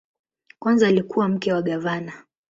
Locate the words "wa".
1.53-1.61